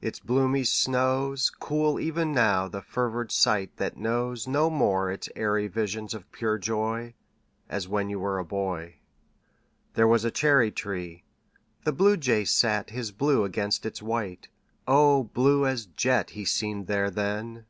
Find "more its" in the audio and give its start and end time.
4.70-5.28